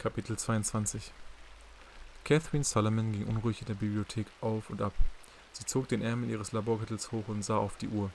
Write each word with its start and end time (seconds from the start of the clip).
Kapitel 0.00 0.38
22 0.38 1.12
Catherine 2.24 2.64
Solomon 2.64 3.12
ging 3.12 3.26
unruhig 3.26 3.60
in 3.60 3.66
der 3.66 3.74
Bibliothek 3.74 4.26
auf 4.40 4.70
und 4.70 4.80
ab. 4.80 4.94
Sie 5.52 5.66
zog 5.66 5.88
den 5.88 6.00
Ärmel 6.00 6.30
ihres 6.30 6.52
Laborkittels 6.52 7.12
hoch 7.12 7.28
und 7.28 7.42
sah 7.42 7.58
auf 7.58 7.76
die 7.76 7.88
Uhr. 7.88 8.10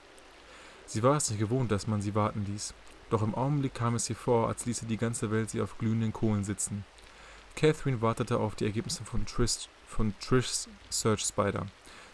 Sie 0.86 1.04
war 1.04 1.16
es 1.16 1.30
nicht 1.30 1.38
gewohnt, 1.38 1.70
dass 1.70 1.86
man 1.86 2.02
sie 2.02 2.16
warten 2.16 2.44
ließ. 2.44 2.74
Doch 3.08 3.22
im 3.22 3.36
Augenblick 3.36 3.74
kam 3.74 3.94
es 3.94 4.10
ihr 4.10 4.16
vor, 4.16 4.48
als 4.48 4.66
ließe 4.66 4.86
die 4.86 4.96
ganze 4.96 5.30
Welt 5.30 5.50
sie 5.50 5.60
auf 5.60 5.78
glühenden 5.78 6.12
Kohlen 6.12 6.42
sitzen. 6.42 6.84
Catherine 7.54 8.02
wartete 8.02 8.40
auf 8.40 8.56
die 8.56 8.64
Ergebnisse 8.64 9.04
von, 9.04 9.24
Trish, 9.24 9.68
von 9.86 10.12
Trish's 10.18 10.68
Search 10.90 11.20
Spider. 11.20 11.66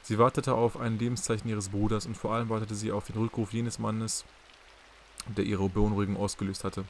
Sie 0.03 0.19
wartete 0.19 0.53
auf 0.53 0.79
ein 0.79 0.99
Lebenszeichen 0.99 1.49
ihres 1.49 1.71
Bruders 1.71 2.05
und 2.05 2.19
vor 2.19 2.35
allem 2.35 2.51
wartete 2.51 2.75
sie 2.75 2.93
auf 2.93 3.07
den 3.07 3.17
Rückruf 3.17 3.55
jenes 3.55 3.79
Mannes, 3.79 4.27
der 5.29 5.47
ihre 5.47 5.71
Beunruhigung 5.71 6.19
ausgelöst 6.19 6.63
hatte. 6.63 6.85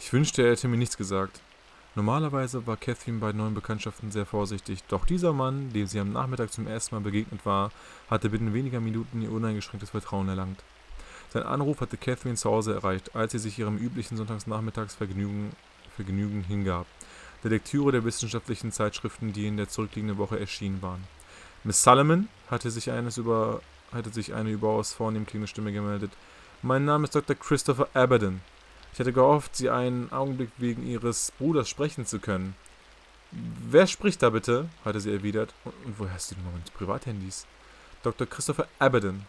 Ich 0.00 0.12
wünschte, 0.12 0.42
er 0.42 0.50
hätte 0.50 0.66
mir 0.66 0.78
nichts 0.78 0.96
gesagt. 0.96 1.40
Normalerweise 1.98 2.64
war 2.64 2.76
Catherine 2.76 3.18
bei 3.18 3.32
neuen 3.32 3.54
Bekanntschaften 3.54 4.12
sehr 4.12 4.24
vorsichtig, 4.24 4.84
doch 4.86 5.04
dieser 5.04 5.32
Mann, 5.32 5.72
dem 5.72 5.88
sie 5.88 5.98
am 5.98 6.12
Nachmittag 6.12 6.52
zum 6.52 6.68
ersten 6.68 6.94
Mal 6.94 7.00
begegnet 7.00 7.44
war, 7.44 7.72
hatte 8.08 8.30
binnen 8.30 8.54
weniger 8.54 8.78
Minuten 8.78 9.20
ihr 9.20 9.32
uneingeschränktes 9.32 9.90
Vertrauen 9.90 10.28
erlangt. 10.28 10.62
Sein 11.30 11.42
Anruf 11.42 11.80
hatte 11.80 11.96
Catherine 11.96 12.36
zu 12.36 12.50
Hause 12.50 12.72
erreicht, 12.72 13.16
als 13.16 13.32
sie 13.32 13.40
sich 13.40 13.58
ihrem 13.58 13.78
üblichen 13.78 14.16
Sonntagsnachmittagsvergnügen 14.16 15.50
Vergnügen 15.96 16.44
hingab, 16.44 16.86
der 17.42 17.50
Lektüre 17.50 17.90
der 17.90 18.04
wissenschaftlichen 18.04 18.70
Zeitschriften, 18.70 19.32
die 19.32 19.48
in 19.48 19.56
der 19.56 19.68
zurückliegenden 19.68 20.18
Woche 20.18 20.38
erschienen 20.38 20.80
waren. 20.80 21.02
Miss 21.64 21.82
Solomon 21.82 22.28
hatte 22.48 22.70
sich, 22.70 22.86
über, 23.16 23.60
hatte 23.92 24.10
sich 24.10 24.34
eine 24.34 24.50
überaus 24.50 24.92
vornehm 24.92 25.26
klingende 25.26 25.48
Stimme 25.48 25.72
gemeldet. 25.72 26.12
Mein 26.62 26.84
Name 26.84 27.06
ist 27.06 27.16
Dr. 27.16 27.34
Christopher 27.34 27.88
Abaddon. 27.92 28.40
Ich 28.92 29.00
hatte 29.00 29.12
gehofft, 29.12 29.56
Sie 29.56 29.70
einen 29.70 30.10
Augenblick 30.12 30.50
wegen 30.58 30.86
Ihres 30.86 31.32
Bruders 31.38 31.68
sprechen 31.68 32.06
zu 32.06 32.18
können. 32.18 32.54
Wer 33.30 33.86
spricht 33.86 34.22
da 34.22 34.30
bitte? 34.30 34.68
hatte 34.84 35.00
sie 35.00 35.12
erwidert. 35.12 35.52
Und, 35.64 35.98
woher 35.98 36.14
hast 36.14 36.30
du 36.30 36.36
Nummer 36.36 36.52
meines 36.52 36.70
Privathandys? 36.70 37.46
Dr. 38.02 38.26
Christopher 38.26 38.68
Abaddon. 38.78 39.26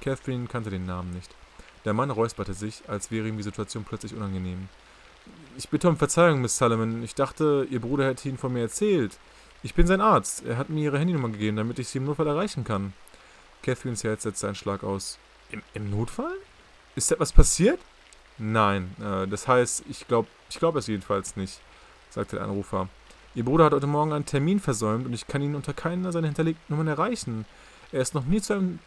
Catherine 0.00 0.46
kannte 0.46 0.70
den 0.70 0.86
Namen 0.86 1.12
nicht. 1.12 1.34
Der 1.84 1.92
Mann 1.92 2.10
räusperte 2.10 2.54
sich, 2.54 2.82
als 2.88 3.10
wäre 3.10 3.28
ihm 3.28 3.36
die 3.36 3.42
Situation 3.42 3.84
plötzlich 3.84 4.14
unangenehm. 4.14 4.68
Ich 5.56 5.68
bitte 5.68 5.88
um 5.88 5.96
Verzeihung, 5.96 6.40
Miss 6.40 6.56
Solomon. 6.56 7.02
Ich 7.02 7.14
dachte, 7.14 7.66
Ihr 7.70 7.80
Bruder 7.80 8.06
hätte 8.06 8.28
Ihnen 8.28 8.38
von 8.38 8.52
mir 8.52 8.62
erzählt. 8.62 9.18
Ich 9.62 9.74
bin 9.74 9.86
sein 9.86 10.00
Arzt. 10.00 10.44
Er 10.46 10.56
hat 10.56 10.70
mir 10.70 10.84
Ihre 10.84 10.98
Handynummer 10.98 11.28
gegeben, 11.28 11.56
damit 11.56 11.78
ich 11.78 11.88
Sie 11.88 11.98
im 11.98 12.06
Notfall 12.06 12.26
erreichen 12.26 12.64
kann. 12.64 12.94
Catherines 13.62 14.02
Herz 14.02 14.22
setzte 14.22 14.46
einen 14.46 14.56
Schlag 14.56 14.82
aus. 14.82 15.18
Im, 15.50 15.62
im 15.74 15.90
Notfall? 15.90 16.34
Ist 16.96 17.12
etwas 17.12 17.32
passiert? 17.32 17.80
Nein, 18.44 18.90
äh, 19.00 19.28
das 19.28 19.46
heißt, 19.46 19.84
ich 19.88 20.08
glaube 20.08 20.26
ich 20.50 20.58
glaub 20.58 20.74
es 20.74 20.88
jedenfalls 20.88 21.36
nicht, 21.36 21.60
sagte 22.10 22.36
der 22.36 22.44
Anrufer. 22.44 22.88
Ihr 23.36 23.44
Bruder 23.44 23.66
hat 23.66 23.72
heute 23.72 23.86
Morgen 23.86 24.12
einen 24.12 24.26
Termin 24.26 24.58
versäumt 24.58 25.06
und 25.06 25.12
ich 25.12 25.28
kann 25.28 25.42
ihn 25.42 25.54
unter 25.54 25.72
keiner 25.72 26.10
seiner 26.10 26.26
hinterlegten 26.26 26.64
Nummern 26.68 26.88
erreichen. 26.88 27.44
Er 27.92 28.00
ist 28.00 28.16
noch 28.16 28.24
nie 28.24 28.40
zu 28.40 28.54
einem 28.54 28.80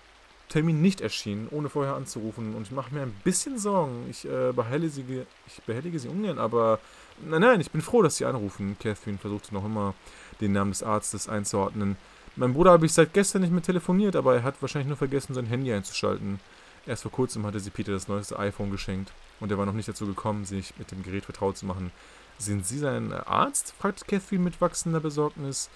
Termin 0.49 0.81
nicht 0.81 0.99
erschienen, 0.99 1.47
ohne 1.51 1.69
vorher 1.69 1.95
anzurufen. 1.95 2.53
Und 2.53 2.63
ich 2.63 2.71
mache 2.71 2.93
mir 2.93 3.03
ein 3.03 3.15
bisschen 3.23 3.57
Sorgen. 3.57 4.07
Ich, 4.09 4.25
äh, 4.25 4.51
behellige, 4.51 5.25
ich 5.47 5.63
behellige 5.63 5.99
sie 5.99 6.09
ungern, 6.09 6.37
aber 6.37 6.79
nein, 7.25 7.39
nein, 7.39 7.61
ich 7.61 7.71
bin 7.71 7.81
froh, 7.81 8.01
dass 8.01 8.17
Sie 8.17 8.25
anrufen. 8.25 8.75
Catherine 8.77 9.17
versuchte 9.17 9.53
noch 9.53 9.63
immer, 9.63 9.93
den 10.41 10.51
Namen 10.51 10.71
des 10.71 10.83
Arztes 10.83 11.29
einzuordnen. 11.29 11.95
Mein 12.35 12.53
Bruder 12.53 12.71
habe 12.71 12.85
ich 12.85 12.91
seit 12.91 13.13
gestern 13.13 13.41
nicht 13.41 13.53
mehr 13.53 13.63
telefoniert, 13.63 14.17
aber 14.17 14.35
er 14.35 14.43
hat 14.43 14.61
wahrscheinlich 14.61 14.89
nur 14.89 14.97
vergessen, 14.97 15.33
sein 15.33 15.45
Handy 15.45 15.71
einzuschalten. 15.71 16.41
Erst 16.85 17.03
vor 17.03 17.11
kurzem 17.13 17.45
hatte 17.45 17.61
sie 17.61 17.69
Peter 17.69 17.93
das 17.93 18.09
neueste 18.09 18.37
iPhone 18.37 18.69
geschenkt 18.69 19.13
und 19.39 19.52
er 19.52 19.58
war 19.58 19.66
noch 19.66 19.73
nicht 19.73 19.88
dazu 19.88 20.05
gekommen, 20.05 20.45
sich 20.45 20.78
mit 20.78 20.91
dem 20.91 21.03
Gerät 21.03 21.25
vertraut 21.25 21.58
zu 21.58 21.66
machen. 21.66 21.91
Sind 22.38 22.66
Sie 22.66 22.80
sein 22.80 23.14
Arzt? 23.14 23.73
fragte 23.80 24.05
Catherine 24.05 24.44
mit 24.44 24.59
wachsender 24.61 25.00
Besorgnis. 25.00 25.69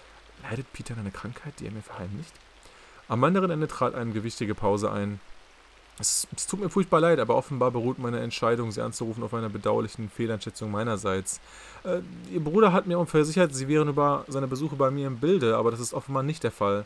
Leidet 0.43 0.71
Peter 0.73 0.93
an 0.93 1.01
einer 1.01 1.11
Krankheit, 1.11 1.53
die 1.59 1.65
er 1.65 1.71
mir 1.71 1.81
verheimlicht? 1.81 2.33
Am 3.07 3.23
anderen 3.23 3.49
Ende 3.51 3.67
trat 3.67 3.95
eine 3.95 4.11
gewichtige 4.11 4.55
Pause 4.55 4.91
ein. 4.91 5.19
Es, 5.99 6.27
es, 6.33 6.47
tut 6.47 6.61
mir 6.61 6.69
furchtbar 6.69 7.01
leid, 7.01 7.19
aber 7.19 7.35
offenbar 7.35 7.71
beruht 7.71 7.99
meine 7.99 8.21
Entscheidung, 8.21 8.71
Sie 8.71 8.81
anzurufen, 8.81 9.23
auf 9.23 9.33
einer 9.33 9.49
bedauerlichen 9.49 10.09
Fehleinschätzung 10.09 10.71
meinerseits. 10.71 11.41
Äh, 11.83 11.99
Ihr 12.31 12.41
Bruder 12.41 12.71
hat 12.71 12.87
mir 12.87 13.05
versichert, 13.05 13.53
Sie 13.53 13.67
wären 13.67 13.89
über 13.89 14.23
seine 14.29 14.47
Besuche 14.47 14.77
bei 14.77 14.91
mir 14.91 15.07
im 15.07 15.17
Bilde, 15.17 15.57
aber 15.57 15.71
das 15.71 15.81
ist 15.81 15.93
offenbar 15.93 16.23
nicht 16.23 16.43
der 16.43 16.51
Fall. 16.51 16.85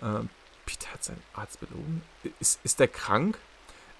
Äh, 0.00 0.24
Peter 0.64 0.92
hat 0.92 1.04
seinen 1.04 1.22
Arzt 1.34 1.60
belogen? 1.60 2.02
Ist, 2.40 2.60
ist 2.64 2.80
er 2.80 2.88
krank? 2.88 3.36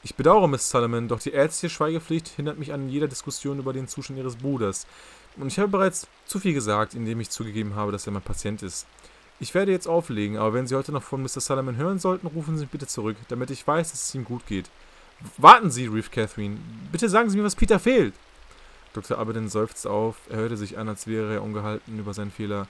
Ich 0.05 0.17
bedauere, 0.17 0.49
Miss 0.49 0.69
Solomon, 0.69 1.07
doch 1.07 1.21
die 1.21 1.31
ärztliche 1.31 1.73
Schweigepflicht 1.73 2.27
hindert 2.27 2.59
mich 2.59 2.73
an 2.73 2.89
jeder 2.89 3.07
Diskussion 3.07 3.61
über 3.61 3.73
den 3.73 3.87
Zustand 3.87 4.19
Ihres 4.19 4.35
Bruders. 4.35 4.89
Und 5.37 5.47
ich 5.47 5.61
habe 5.61 5.69
bereits 5.69 6.09
zu 6.27 6.41
viel 6.41 6.55
gesagt, 6.55 6.95
indem 6.95 7.21
ich 7.21 7.31
zugegeben 7.31 7.77
habe, 7.77 7.93
dass 7.93 8.07
er 8.07 8.13
mein 8.13 8.23
Patient 8.23 8.65
ist. 8.65 8.89
Ich 9.39 9.55
werde 9.55 9.71
jetzt 9.71 9.87
auflegen, 9.87 10.39
aber 10.39 10.55
wenn 10.55 10.67
Sie 10.67 10.75
heute 10.75 10.91
noch 10.91 11.05
von 11.05 11.23
Mr. 11.23 11.41
Solomon 11.41 11.77
hören 11.77 12.01
sollten, 12.01 12.27
rufen 12.27 12.57
Sie 12.57 12.63
mich 12.63 12.71
bitte 12.71 12.89
zurück, 12.89 13.17
damit 13.29 13.53
ich 13.53 13.65
weiß, 13.65 13.93
dass 13.93 14.09
es 14.09 14.15
ihm 14.17 14.25
gut 14.25 14.45
geht. 14.47 14.71
Warten 15.39 15.71
Sie, 15.71 15.87
rief 15.87 16.11
Catherine. 16.11 16.59
Bitte 16.91 17.09
sagen 17.09 17.31
Sie 17.31 17.37
mir, 17.37 17.45
was 17.45 17.55
Peter 17.55 17.79
fehlt. 17.79 18.15
Dr. 18.95 19.19
Aberdeen 19.19 19.49
seufzte 19.49 19.89
auf. 19.89 20.17
Er 20.29 20.39
hörte 20.39 20.57
sich 20.57 20.79
an, 20.79 20.89
als 20.89 21.07
wäre 21.07 21.35
er 21.35 21.43
ungehalten 21.43 21.99
über 21.99 22.13
seinen 22.13 22.33
Fehler. 22.33 22.67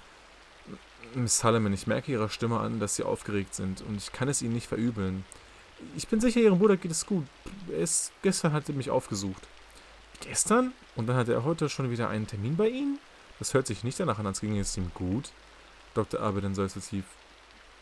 Miss 1.14 1.38
Solomon, 1.38 1.72
ich 1.72 1.86
merke 1.86 2.12
Ihrer 2.12 2.28
Stimme 2.28 2.60
an, 2.60 2.78
dass 2.78 2.94
Sie 2.96 3.02
aufgeregt 3.02 3.54
sind, 3.54 3.80
und 3.80 3.96
ich 3.96 4.12
kann 4.12 4.28
es 4.28 4.42
Ihnen 4.42 4.52
nicht 4.52 4.68
verübeln. 4.68 5.24
Ich 5.96 6.08
bin 6.08 6.20
sicher, 6.20 6.40
Ihrem 6.40 6.58
Bruder 6.58 6.76
geht 6.76 6.90
es 6.90 7.06
gut. 7.06 7.26
Er 7.70 7.78
ist, 7.78 8.12
gestern 8.22 8.52
hat 8.52 8.68
er 8.68 8.74
mich 8.74 8.90
aufgesucht. 8.90 9.42
Gestern? 10.20 10.72
Und 10.96 11.06
dann 11.06 11.16
hatte 11.16 11.32
er 11.32 11.44
heute 11.44 11.68
schon 11.68 11.90
wieder 11.90 12.08
einen 12.08 12.26
Termin 12.26 12.56
bei 12.56 12.68
Ihnen? 12.68 12.98
Das 13.38 13.54
hört 13.54 13.66
sich 13.66 13.82
nicht 13.82 13.98
danach 13.98 14.18
an, 14.18 14.26
als 14.26 14.40
ginge 14.40 14.60
es 14.60 14.76
ihm 14.76 14.90
gut. 14.94 15.30
Dr. 15.94 16.20
Aberdeen 16.20 16.54
seufzte 16.54 16.80
tief. 16.80 17.04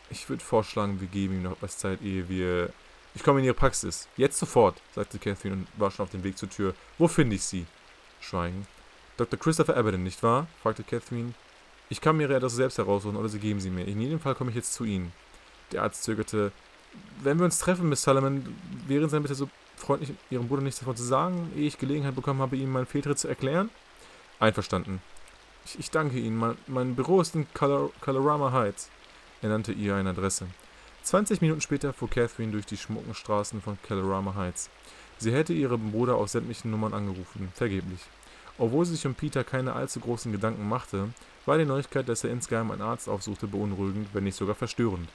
Ich 0.09 0.27
würde 0.27 0.43
vorschlagen, 0.43 0.99
wir 0.99 1.07
geben 1.07 1.35
ihm 1.35 1.43
noch 1.43 1.53
etwas 1.53 1.77
Zeit, 1.77 2.01
ehe 2.01 2.27
wir... 2.29 2.73
Ich 3.13 3.23
komme 3.23 3.39
in 3.39 3.45
Ihre 3.45 3.53
Praxis. 3.53 4.07
Jetzt 4.15 4.39
sofort, 4.39 4.81
sagte 4.95 5.19
Catherine 5.19 5.57
und 5.57 5.67
war 5.77 5.91
schon 5.91 6.03
auf 6.05 6.11
dem 6.11 6.23
Weg 6.23 6.37
zur 6.37 6.49
Tür. 6.49 6.73
Wo 6.97 7.07
finde 7.07 7.35
ich 7.35 7.43
Sie? 7.43 7.65
Schweigen. 8.21 8.65
Dr. 9.17 9.37
Christopher 9.37 9.77
Aberdeen, 9.77 10.03
nicht 10.03 10.23
wahr? 10.23 10.47
fragte 10.63 10.83
Catherine. 10.83 11.33
Ich 11.89 11.99
kann 11.99 12.15
mir 12.15 12.23
Ihre 12.23 12.37
Adresse 12.37 12.55
selbst 12.55 12.77
heraussuchen 12.77 13.17
oder 13.17 13.27
Sie 13.29 13.39
geben 13.39 13.59
sie 13.59 13.69
mir. 13.69 13.85
In 13.85 13.99
jedem 13.99 14.19
Fall 14.19 14.33
komme 14.33 14.49
ich 14.49 14.55
jetzt 14.55 14.73
zu 14.73 14.85
Ihnen. 14.85 15.11
Der 15.73 15.83
Arzt 15.83 16.03
zögerte 16.03 16.51
wenn 17.23 17.37
wir 17.37 17.45
uns 17.45 17.59
treffen, 17.59 17.89
Miss 17.89 18.03
Solomon, 18.03 18.43
wären 18.87 19.09
Sie 19.09 19.15
dann 19.15 19.23
bitte 19.23 19.35
so 19.35 19.49
freundlich, 19.75 20.13
Ihrem 20.29 20.47
Bruder 20.47 20.61
nichts 20.61 20.79
davon 20.79 20.95
zu 20.95 21.03
sagen, 21.03 21.51
ehe 21.55 21.67
ich 21.67 21.77
Gelegenheit 21.77 22.15
bekommen 22.15 22.41
habe, 22.41 22.55
ihm 22.55 22.71
meinen 22.71 22.85
Fehltritt 22.85 23.19
zu 23.19 23.27
erklären? 23.27 23.69
Einverstanden. 24.39 25.01
Ich, 25.65 25.79
ich 25.79 25.91
danke 25.91 26.17
Ihnen. 26.17 26.35
Mein, 26.35 26.57
mein, 26.67 26.95
Büro 26.95 27.21
ist 27.21 27.35
in 27.35 27.45
Color, 27.53 27.91
Colorama 28.01 28.51
Heights. 28.51 28.89
Er 29.41 29.49
nannte 29.49 29.71
ihr 29.71 29.95
eine 29.95 30.09
Adresse. 30.11 30.47
20 31.03 31.41
Minuten 31.41 31.61
später 31.61 31.93
fuhr 31.93 32.09
Catherine 32.09 32.51
durch 32.51 32.65
die 32.65 32.77
schmucken 32.77 33.13
Straßen 33.13 33.61
von 33.61 33.77
Colorama 33.87 34.35
Heights. 34.35 34.69
Sie 35.17 35.31
hätte 35.31 35.53
ihren 35.53 35.91
Bruder 35.91 36.15
auf 36.15 36.29
sämtlichen 36.29 36.71
Nummern 36.71 36.93
angerufen, 36.93 37.51
vergeblich. 37.53 38.01
Obwohl 38.57 38.85
sie 38.85 38.93
sich 38.95 39.05
um 39.05 39.15
Peter 39.15 39.43
keine 39.43 39.73
allzu 39.73 39.99
großen 39.99 40.31
Gedanken 40.31 40.67
machte, 40.67 41.09
war 41.45 41.57
die 41.57 41.65
Neuigkeit, 41.65 42.07
dass 42.09 42.23
er 42.23 42.31
insgeheim 42.31 42.71
einen 42.71 42.81
Arzt 42.81 43.09
aufsuchte, 43.09 43.47
beunruhigend, 43.47 44.09
wenn 44.13 44.23
nicht 44.23 44.37
sogar 44.37 44.55
verstörend. 44.55 45.09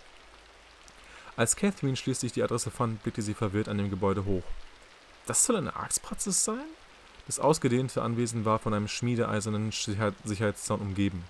Als 1.37 1.55
Catherine 1.55 1.97
schließlich 1.97 2.33
die 2.33 2.43
Adresse 2.43 2.71
fand, 2.71 3.03
blickte 3.03 3.21
sie 3.21 3.35
verwirrt 3.35 3.69
an 3.69 3.77
dem 3.77 3.91
Gebäude 3.91 4.25
hoch. 4.25 4.45
Das 5.27 5.45
soll 5.45 5.57
eine 5.57 5.77
Arztpraxis 5.77 6.45
sein? 6.45 6.65
Das 7.27 7.39
ausgedehnte 7.39 8.01
Anwesen 8.03 8.45
war 8.45 8.59
von 8.59 8.73
einem 8.73 8.89
schmiedeeisernen 8.89 9.71
Sicherheitszaun 9.71 10.81
umgeben. 10.81 11.25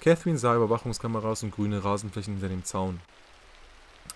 Catherine 0.00 0.38
sah 0.38 0.54
Überwachungskameras 0.54 1.42
und 1.44 1.54
grüne 1.54 1.82
Rasenflächen 1.82 2.34
hinter 2.34 2.48
dem 2.48 2.64
Zaun. 2.64 3.00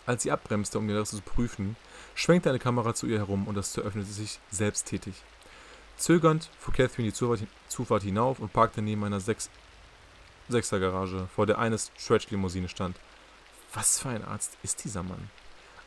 Als 0.04 0.24
sie 0.24 0.32
abbremste, 0.32 0.78
um 0.78 0.86
die 0.86 0.92
Adresse 0.92 1.16
zu 1.16 1.22
prüfen, 1.22 1.76
schwenkte 2.14 2.50
eine 2.50 2.58
Kamera 2.58 2.92
zu 2.92 3.06
ihr 3.06 3.18
herum 3.18 3.46
und 3.46 3.54
das 3.54 3.72
Tür 3.72 3.84
öffnete 3.84 4.10
sich 4.10 4.38
selbsttätig. 4.50 5.14
Zögernd 5.96 6.50
fuhr 6.58 6.74
Catherine 6.74 7.10
die 7.10 7.48
Zufahrt 7.68 8.02
hinauf 8.02 8.38
und 8.40 8.52
parkte 8.52 8.82
neben 8.82 9.04
einer 9.04 9.20
Sechs 9.20 9.48
Sechser-Garage, 10.48 11.28
vor 11.34 11.46
der 11.46 11.58
eine 11.58 11.78
Stretch-Limousine 11.78 12.68
stand. 12.68 12.96
Was 13.74 14.00
für 14.00 14.10
ein 14.10 14.24
Arzt 14.24 14.58
ist 14.62 14.84
dieser 14.84 15.02
Mann? 15.02 15.30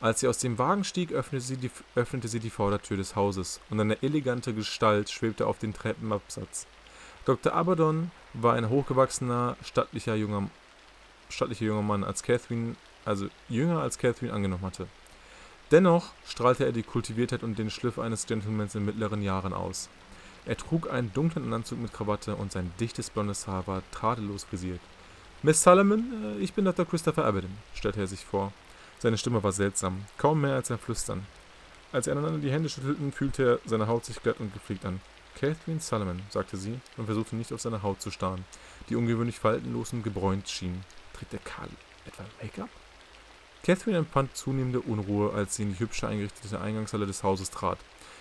Als 0.00 0.20
sie 0.20 0.28
aus 0.28 0.38
dem 0.38 0.58
Wagen 0.58 0.84
stieg, 0.84 1.12
öffnete 1.12 1.44
sie, 1.44 1.56
die, 1.56 1.70
öffnete 1.94 2.28
sie 2.28 2.40
die 2.40 2.50
Vordertür 2.50 2.96
des 2.96 3.16
Hauses, 3.16 3.60
und 3.70 3.80
eine 3.80 4.02
elegante 4.02 4.52
Gestalt 4.52 5.08
schwebte 5.08 5.46
auf 5.46 5.58
dem 5.58 5.72
Treppenabsatz. 5.72 6.66
Dr. 7.24 7.54
Abaddon 7.54 8.10
war 8.34 8.54
ein 8.54 8.68
hochgewachsener, 8.68 9.56
stattlicher 9.62 10.14
junger, 10.16 10.50
stattlicher 11.28 11.64
junger 11.64 11.82
Mann, 11.82 12.04
als 12.04 12.22
Catherine, 12.22 12.76
also 13.04 13.28
jünger 13.48 13.80
als 13.80 13.98
Catherine 13.98 14.32
angenommen 14.32 14.64
hatte. 14.64 14.88
Dennoch 15.70 16.10
strahlte 16.26 16.64
er 16.64 16.72
die 16.72 16.82
Kultiviertheit 16.82 17.42
und 17.42 17.58
den 17.58 17.70
Schliff 17.70 17.98
eines 17.98 18.26
Gentlemans 18.26 18.74
in 18.74 18.84
mittleren 18.84 19.22
Jahren 19.22 19.52
aus. 19.52 19.88
Er 20.44 20.56
trug 20.56 20.90
einen 20.90 21.12
dunklen 21.12 21.52
Anzug 21.52 21.80
mit 21.80 21.92
Krawatte 21.92 22.36
und 22.36 22.52
sein 22.52 22.72
dichtes 22.78 23.10
blondes 23.10 23.46
Haar 23.46 23.66
war 23.66 23.82
tadellos 23.90 24.44
frisiert. 24.44 24.80
Miss 25.42 25.62
Solomon, 25.62 26.38
äh, 26.38 26.42
ich 26.42 26.54
bin 26.54 26.64
Dr. 26.64 26.86
Christopher 26.86 27.24
Abaddon, 27.24 27.56
stellte 27.74 28.00
er 28.00 28.06
sich 28.06 28.24
vor. 28.24 28.52
Seine 28.98 29.18
Stimme 29.18 29.42
war 29.42 29.52
seltsam, 29.52 30.04
kaum 30.16 30.40
mehr 30.40 30.54
als 30.54 30.70
ein 30.70 30.78
Flüstern. 30.78 31.26
Als 31.92 32.06
sie 32.06 32.10
einander 32.10 32.38
die 32.38 32.50
Hände 32.50 32.68
schüttelten, 32.68 33.12
fühlte 33.12 33.42
er 33.44 33.68
seine 33.68 33.86
Haut 33.86 34.04
sich 34.04 34.22
glatt 34.22 34.40
und 34.40 34.52
gepflegt 34.52 34.84
an. 34.86 35.00
Catherine 35.38 35.80
Solomon, 35.80 36.22
sagte 36.30 36.56
sie 36.56 36.80
und 36.96 37.04
versuchte 37.04 37.36
nicht 37.36 37.52
auf 37.52 37.60
seine 37.60 37.82
Haut 37.82 38.00
zu 38.00 38.10
starren, 38.10 38.44
die 38.88 38.96
ungewöhnlich 38.96 39.38
faltenlos 39.38 39.92
und 39.92 40.02
gebräunt 40.02 40.48
schien. 40.48 40.82
Trägt 41.12 41.34
der 41.34 41.40
Karl 41.40 41.68
etwa 42.06 42.24
Make-up? 42.42 42.70
Catherine 43.62 43.98
empfand 43.98 44.34
zunehmende 44.34 44.80
Unruhe, 44.80 45.34
als 45.34 45.56
sie 45.56 45.64
in 45.64 45.72
die 45.74 45.78
hübsche 45.78 46.08
eingerichtete 46.08 46.60
Eingangshalle 46.60 47.06
des 47.06 47.22
Hauses 47.22 47.50
trat. 47.50 47.78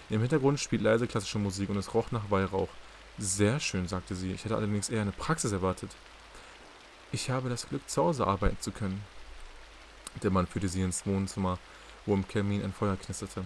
Im 0.10 0.20
Hintergrund 0.20 0.60
spielt 0.60 0.82
leise 0.82 1.08
klassische 1.08 1.40
Musik 1.40 1.70
und 1.70 1.78
es 1.78 1.94
roch 1.94 2.12
nach 2.12 2.30
Weihrauch. 2.30 2.70
Sehr 3.18 3.62
schön, 3.62 3.88
sagte 3.88 4.16
sie. 4.16 4.34
Ich 4.34 4.44
hätte 4.44 4.58
allerdings 4.58 4.90
eher 4.90 5.02
eine 5.02 5.12
Praxis 5.14 5.54
erwartet. 5.54 5.92
Ich 7.16 7.30
habe 7.30 7.48
das 7.48 7.70
Glück, 7.70 7.90
zu 7.90 8.04
Hause 8.04 8.28
arbeiten 8.28 8.60
zu 8.60 8.74
können. 8.74 9.02
Der 10.22 10.32
Mann 10.32 10.48
führte 10.48 10.68
sie 10.68 10.82
ins 10.82 11.06
Wohnzimmer, 11.06 11.60
wo 12.06 12.14
im 12.14 12.28
Kamin 12.28 12.62
ein 12.62 12.74
Feuer 12.74 12.98
knisterte. 12.98 13.46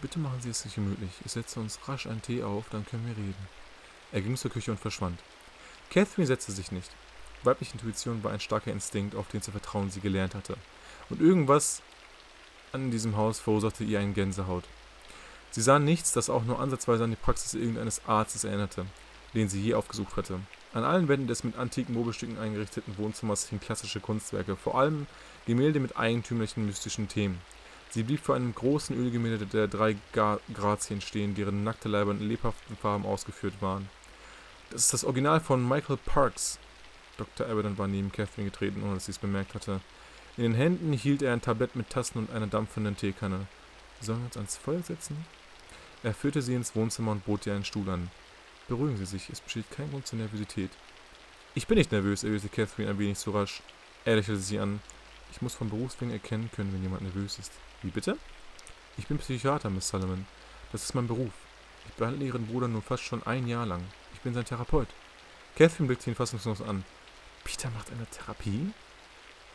Bitte 0.00 0.18
machen 0.18 0.40
Sie 0.40 0.48
es 0.48 0.62
sich 0.62 0.74
gemütlich. 0.74 1.10
Ich 1.22 1.32
setze 1.32 1.60
uns 1.60 1.78
rasch 1.86 2.06
einen 2.06 2.22
Tee 2.22 2.42
auf, 2.42 2.70
dann 2.70 2.86
können 2.86 3.06
wir 3.06 3.14
reden. 3.14 3.48
Er 4.12 4.22
ging 4.22 4.34
zur 4.38 4.50
Küche 4.50 4.70
und 4.70 4.80
verschwand. 4.80 5.20
Catherine 5.90 6.26
setzte 6.26 6.52
sich 6.52 6.72
nicht. 6.72 6.90
Weibliche 7.42 7.74
Intuition 7.74 8.24
war 8.24 8.32
ein 8.32 8.40
starker 8.40 8.72
Instinkt, 8.72 9.14
auf 9.14 9.28
den 9.28 9.42
zu 9.42 9.50
vertrauen 9.50 9.90
sie 9.90 10.00
gelernt 10.00 10.34
hatte. 10.34 10.56
Und 11.10 11.20
irgendwas 11.20 11.82
an 12.72 12.90
diesem 12.90 13.18
Haus 13.18 13.40
verursachte 13.40 13.84
ihr 13.84 14.00
einen 14.00 14.14
Gänsehaut. 14.14 14.64
Sie 15.50 15.60
sah 15.60 15.78
nichts, 15.78 16.12
das 16.12 16.30
auch 16.30 16.44
nur 16.44 16.60
ansatzweise 16.60 17.04
an 17.04 17.10
die 17.10 17.16
Praxis 17.16 17.52
irgendeines 17.52 18.06
Arztes 18.06 18.44
erinnerte, 18.44 18.86
den 19.34 19.50
sie 19.50 19.60
je 19.60 19.74
aufgesucht 19.74 20.16
hatte. 20.16 20.40
An 20.74 20.84
allen 20.84 21.08
Wänden 21.08 21.26
des 21.26 21.44
mit 21.44 21.58
antiken 21.58 21.94
Mobelstücken 21.94 22.38
eingerichteten 22.38 22.96
Wohnzimmers 22.96 23.48
hingen 23.48 23.60
klassische 23.60 24.00
Kunstwerke, 24.00 24.56
vor 24.56 24.78
allem 24.78 25.06
Gemälde 25.46 25.80
mit 25.80 25.96
eigentümlichen 25.98 26.64
mystischen 26.64 27.08
Themen. 27.08 27.38
Sie 27.90 28.04
blieb 28.04 28.20
vor 28.20 28.36
einem 28.36 28.54
großen 28.54 28.96
Ölgemälde 28.96 29.44
der 29.44 29.68
drei 29.68 29.96
Grazien 30.12 31.02
stehen, 31.02 31.34
deren 31.34 31.62
nackte 31.62 31.90
Leiber 31.90 32.12
in 32.12 32.26
lebhaften 32.26 32.74
Farben 32.78 33.04
ausgeführt 33.04 33.60
waren. 33.60 33.90
Das 34.70 34.84
ist 34.84 34.94
das 34.94 35.04
Original 35.04 35.40
von 35.40 35.68
Michael 35.68 35.98
Parks. 35.98 36.58
Dr. 37.18 37.46
Abaddon 37.46 37.76
war 37.76 37.88
neben 37.88 38.10
Catherine 38.10 38.48
getreten, 38.48 38.82
ohne 38.82 38.94
dass 38.94 39.04
sie 39.04 39.12
es 39.12 39.18
bemerkt 39.18 39.54
hatte. 39.54 39.82
In 40.38 40.44
den 40.44 40.54
Händen 40.54 40.94
hielt 40.94 41.20
er 41.20 41.34
ein 41.34 41.42
Tablett 41.42 41.76
mit 41.76 41.90
Tassen 41.90 42.16
und 42.16 42.30
einer 42.30 42.46
dampfenden 42.46 42.96
Teekanne. 42.96 43.46
Sollen 44.00 44.20
wir 44.20 44.26
uns 44.26 44.38
ans 44.38 44.56
Feuer 44.56 44.82
setzen? 44.82 45.26
Er 46.02 46.14
führte 46.14 46.40
sie 46.40 46.54
ins 46.54 46.74
Wohnzimmer 46.74 47.12
und 47.12 47.26
bot 47.26 47.46
ihr 47.46 47.52
einen 47.52 47.66
Stuhl 47.66 47.90
an. 47.90 48.10
Beruhigen 48.72 48.96
Sie 48.96 49.04
sich, 49.04 49.28
es 49.28 49.42
besteht 49.42 49.70
kein 49.70 49.90
Grund 49.90 50.06
zur 50.06 50.18
Nervosität. 50.18 50.70
Ich 51.54 51.66
bin 51.66 51.76
nicht 51.76 51.92
nervös, 51.92 52.24
erwiderte 52.24 52.48
Catherine 52.48 52.88
ein 52.88 52.98
wenig 52.98 53.18
zu 53.18 53.30
rasch. 53.30 53.60
Er 54.06 54.16
lächelte 54.16 54.40
sie 54.40 54.58
an. 54.58 54.80
Ich 55.30 55.42
muss 55.42 55.54
vom 55.54 55.68
Berufswegen 55.68 56.10
erkennen 56.10 56.48
können, 56.56 56.72
wenn 56.72 56.82
jemand 56.82 57.02
nervös 57.02 57.38
ist. 57.38 57.52
Wie 57.82 57.90
bitte? 57.90 58.16
Ich 58.96 59.08
bin 59.08 59.18
Psychiater, 59.18 59.68
Miss 59.68 59.88
Solomon. 59.88 60.24
Das 60.72 60.84
ist 60.84 60.94
mein 60.94 61.06
Beruf. 61.06 61.34
Ich 61.86 61.92
behandle 61.96 62.24
Ihren 62.24 62.46
Bruder 62.46 62.66
nur 62.66 62.80
fast 62.80 63.02
schon 63.02 63.22
ein 63.24 63.46
Jahr 63.46 63.66
lang. 63.66 63.82
Ich 64.14 64.20
bin 64.20 64.32
sein 64.32 64.46
Therapeut. 64.46 64.88
Catherine 65.54 65.88
blickte 65.88 66.08
ihn 66.08 66.16
fassungslos 66.16 66.62
an. 66.62 66.82
Peter 67.44 67.68
macht 67.72 67.92
eine 67.92 68.06
Therapie? 68.06 68.72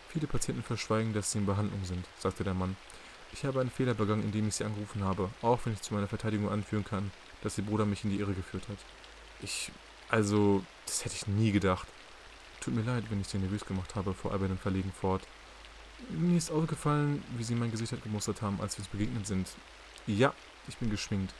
Viele 0.10 0.28
Patienten 0.28 0.62
verschweigen, 0.62 1.14
dass 1.14 1.31
sie 1.31 1.40
in 1.40 1.48
Behandlung 1.48 1.84
sind, 1.86 2.06
sagte 2.19 2.44
der 2.44 2.54
Mann. 2.54 2.78
Ich 3.34 3.46
habe 3.46 3.62
einen 3.62 3.72
Fehler 3.72 3.96
begangen, 3.96 4.25
indem 4.25 4.48
ich 4.48 4.58
sie 4.58 4.64
angerufen 4.64 5.04
habe, 5.04 5.31
auch 5.42 5.62
wenn 5.66 5.74
ich 5.74 5.81
zu 5.81 5.96
meiner 5.96 6.08
Verteidigung 6.08 6.50
anführen 6.50 6.86
kann, 6.86 7.10
dass 7.42 7.58
ihr 7.58 7.66
Bruder 7.66 7.88
mich 7.88 8.04
in 8.04 8.12
die 8.12 8.19
Irre 8.19 8.34
geführt 8.34 8.69
hat. 8.69 8.78
Ich. 9.42 9.72
Also, 10.10 10.63
das 10.86 11.04
hätte 11.04 11.16
ich 11.16 11.28
nie 11.28 11.51
gedacht. 11.51 11.88
Tut 12.62 12.75
mir 12.75 12.81
leid, 12.84 13.06
wenn 13.10 13.22
ich 13.22 13.28
sie 13.28 13.38
nervös 13.38 13.66
gemacht 13.66 13.95
habe, 13.95 14.13
fuhr 14.13 14.31
Albert 14.31 14.60
verlegen 14.60 14.92
fort. 15.00 15.28
Mir 16.10 16.38
ist 16.38 16.51
aufgefallen, 16.51 17.24
wie 17.38 17.44
sie 17.44 17.56
mein 17.56 17.72
Gesicht 17.72 18.01
gemustert 18.04 18.42
haben, 18.42 18.60
als 18.62 18.78
wir 18.78 18.84
uns 18.84 18.89
begegnet 18.89 19.28
sind. 19.28 19.48
Ja, 20.06 20.34
ich 20.68 20.78
bin 20.78 20.89
geschminkt. 20.89 21.34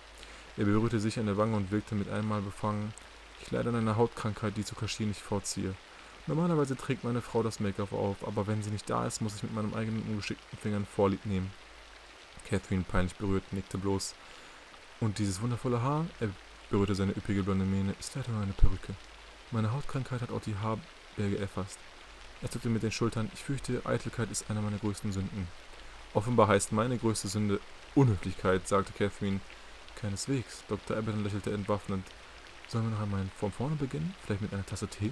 Er 0.58 0.66
berührte 0.66 1.00
sich 1.00 1.20
an 1.20 1.28
der 1.28 1.38
Wange 1.38 1.56
und 1.56 1.72
wirkte 1.72 1.96
mit 1.96 2.10
einmal 2.10 2.42
befangen. 2.42 2.94
Ich 3.42 3.52
leide 3.52 3.70
an 3.70 3.76
einer 3.76 3.96
Hautkrankheit, 3.96 4.58
die 4.58 4.66
zu 4.66 4.76
kaschieren 4.76 5.10
nicht 5.10 5.22
vorziehe. 5.22 5.76
Normalerweise 6.26 6.76
trägt 6.76 7.04
meine 7.04 7.22
Frau 7.22 7.44
das 7.44 7.60
Make-up 7.60 7.94
auf, 7.94 8.28
aber 8.28 8.48
wenn 8.48 8.64
sie 8.64 8.72
nicht 8.72 8.90
da 8.90 9.06
ist, 9.06 9.22
muss 9.22 9.36
ich 9.36 9.44
mit 9.44 9.54
meinen 9.54 9.74
eigenen 9.74 10.04
ungeschickten 10.04 10.58
Fingern 10.60 10.86
Vorlieb 10.86 11.26
nehmen. 11.26 11.52
Catherine, 12.50 12.84
peinlich 12.84 13.16
berührt, 13.16 13.54
nickte 13.54 13.78
bloß. 13.78 14.16
Und 15.00 15.20
dieses 15.20 15.42
wundervolle 15.42 15.82
Haar, 15.82 16.06
er 16.20 16.30
berührte 16.70 16.96
seine 16.96 17.12
üppige 17.12 17.44
blonde 17.44 17.66
Mähne, 17.66 17.96
ist 18.00 18.16
leider 18.16 18.32
nur 18.32 18.42
eine 18.42 18.54
Perücke. 18.54 18.94
Meine 19.52 19.72
Hautkrankheit 19.72 20.22
hat 20.22 20.32
auch 20.32 20.42
die 20.42 20.56
Haarberge 20.56 21.40
erfasst. 21.40 21.80
Er 22.42 22.52
zuckte 22.52 22.70
mit 22.70 22.84
den 22.84 22.92
Schultern. 22.92 23.32
Ich 23.34 23.44
fürchte, 23.44 23.82
Eitelkeit 23.86 24.30
ist 24.30 24.50
eine 24.50 24.62
meiner 24.62 24.78
größten 24.78 25.12
Sünden. 25.12 25.48
Offenbar 26.14 26.48
heißt 26.48 26.72
meine 26.72 26.98
größte 26.98 27.28
Sünde 27.28 27.60
Unhöflichkeit, 27.96 28.68
sagte 28.68 28.94
Catherine. 28.94 29.40
Keineswegs. 29.96 30.64
Dr. 30.68 30.98
Abaddon 30.98 31.24
lächelte 31.24 31.52
entwaffnend. 31.52 32.06
Sollen 32.68 32.86
wir 32.86 32.92
noch 32.92 33.02
einmal 33.02 33.26
von 33.40 33.52
vorne 33.52 33.76
beginnen? 33.76 34.14
Vielleicht 34.24 34.42
mit 34.42 34.54
einer 34.54 34.66
Tasse 34.66 34.88
Tee? 34.88 35.12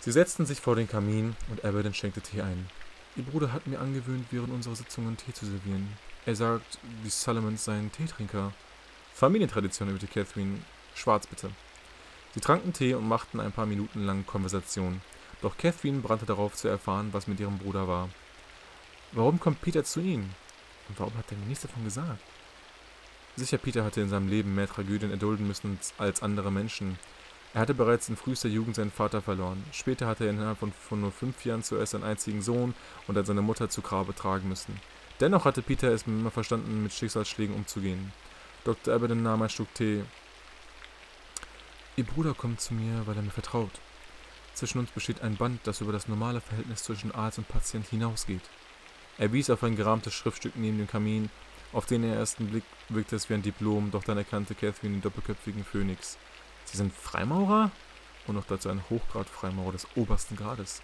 Sie 0.00 0.12
setzten 0.12 0.46
sich 0.46 0.60
vor 0.60 0.76
den 0.76 0.88
Kamin 0.88 1.36
und 1.50 1.64
Abaddon 1.64 1.92
schenkte 1.92 2.22
Tee 2.22 2.40
ein. 2.40 2.66
Ihr 3.16 3.24
Bruder 3.24 3.52
hat 3.52 3.66
mir 3.66 3.80
angewöhnt, 3.80 4.26
während 4.30 4.50
unserer 4.50 4.76
Sitzungen 4.76 5.16
Tee 5.16 5.34
zu 5.34 5.44
servieren. 5.44 5.88
Er 6.24 6.36
sagt, 6.36 6.78
die 7.04 7.10
Sullivans 7.10 7.64
seien 7.64 7.92
Teetrinker. 7.92 8.52
Familientradition, 9.20 9.86
erwiderte 9.88 10.10
Catherine. 10.14 10.60
Schwarz 10.94 11.26
bitte. 11.26 11.50
Sie 12.32 12.40
tranken 12.40 12.72
Tee 12.72 12.94
und 12.94 13.06
machten 13.06 13.38
ein 13.38 13.52
paar 13.52 13.66
Minuten 13.66 14.06
lang 14.06 14.24
Konversation. 14.24 15.02
Doch 15.42 15.58
Catherine 15.58 16.00
brannte 16.00 16.24
darauf 16.24 16.54
zu 16.54 16.68
erfahren, 16.68 17.10
was 17.12 17.26
mit 17.26 17.38
ihrem 17.38 17.58
Bruder 17.58 17.86
war. 17.86 18.08
Warum 19.12 19.38
kommt 19.38 19.60
Peter 19.60 19.84
zu 19.84 20.00
ihnen? 20.00 20.34
Und 20.88 20.98
warum 20.98 21.14
hat 21.18 21.30
er 21.30 21.36
mir 21.36 21.44
nichts 21.44 21.64
davon 21.64 21.84
gesagt? 21.84 22.22
Sicher, 23.36 23.58
Peter 23.58 23.84
hatte 23.84 24.00
in 24.00 24.08
seinem 24.08 24.28
Leben 24.28 24.54
mehr 24.54 24.68
Tragödien 24.68 25.10
erdulden 25.10 25.46
müssen 25.46 25.78
als 25.98 26.22
andere 26.22 26.50
Menschen. 26.50 26.98
Er 27.52 27.60
hatte 27.60 27.74
bereits 27.74 28.08
in 28.08 28.16
frühester 28.16 28.48
Jugend 28.48 28.76
seinen 28.76 28.90
Vater 28.90 29.20
verloren. 29.20 29.62
Später 29.70 30.06
hatte 30.06 30.24
er 30.24 30.30
innerhalb 30.30 30.60
von, 30.60 30.72
von 30.72 31.02
nur 31.02 31.12
fünf 31.12 31.44
Jahren 31.44 31.62
zuerst 31.62 31.92
seinen 31.92 32.04
einzigen 32.04 32.40
Sohn 32.40 32.72
und 33.06 33.16
dann 33.16 33.26
seine 33.26 33.42
Mutter 33.42 33.68
zu 33.68 33.82
Grabe 33.82 34.14
tragen 34.14 34.48
müssen. 34.48 34.80
Dennoch 35.20 35.44
hatte 35.44 35.60
Peter 35.60 35.92
es 35.92 36.06
immer 36.06 36.30
verstanden, 36.30 36.82
mit 36.82 36.94
Schicksalsschlägen 36.94 37.54
umzugehen. 37.54 38.14
Dr. 38.64 38.94
Abaddon 38.94 39.22
nahm 39.22 39.42
ein 39.42 39.48
Stück 39.48 39.72
Tee. 39.74 40.04
Ihr 41.96 42.04
Bruder 42.04 42.34
kommt 42.34 42.60
zu 42.60 42.74
mir, 42.74 43.06
weil 43.06 43.16
er 43.16 43.22
mir 43.22 43.30
vertraut. 43.30 43.70
Zwischen 44.54 44.78
uns 44.78 44.90
besteht 44.90 45.22
ein 45.22 45.36
Band, 45.36 45.60
das 45.64 45.80
über 45.80 45.92
das 45.92 46.08
normale 46.08 46.40
Verhältnis 46.40 46.82
zwischen 46.82 47.12
Arzt 47.12 47.38
und 47.38 47.48
Patient 47.48 47.86
hinausgeht. 47.86 48.42
Er 49.18 49.32
wies 49.32 49.50
auf 49.50 49.62
ein 49.62 49.76
gerahmtes 49.76 50.14
Schriftstück 50.14 50.56
neben 50.56 50.78
dem 50.78 50.86
Kamin. 50.86 51.30
Auf 51.72 51.86
den 51.86 52.04
ersten 52.04 52.48
Blick 52.48 52.64
wirkte 52.88 53.16
es 53.16 53.30
wie 53.30 53.34
ein 53.34 53.42
Diplom, 53.42 53.90
doch 53.90 54.04
dann 54.04 54.18
erkannte 54.18 54.54
Catherine 54.54 54.96
den 54.96 55.02
doppelköpfigen 55.02 55.64
Phönix. 55.64 56.18
Sie 56.64 56.76
sind 56.76 56.92
Freimaurer? 56.92 57.70
Und 58.26 58.34
noch 58.34 58.44
dazu 58.44 58.68
ein 58.68 58.82
Hochgrad-Freimaurer 58.90 59.72
des 59.72 59.86
obersten 59.94 60.36
Grades. 60.36 60.82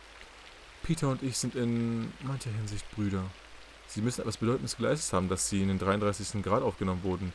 Peter 0.82 1.08
und 1.08 1.22
ich 1.22 1.36
sind 1.36 1.54
in 1.54 2.12
mancher 2.22 2.50
Hinsicht 2.50 2.90
Brüder. 2.92 3.24
Sie 3.86 4.00
müssen 4.00 4.20
etwas 4.20 4.38
Bedeutendes 4.38 4.76
geleistet 4.76 5.12
haben, 5.12 5.28
dass 5.28 5.48
Sie 5.48 5.62
in 5.62 5.68
den 5.68 5.78
33. 5.78 6.42
Grad 6.42 6.62
aufgenommen 6.62 7.02
wurden. 7.04 7.32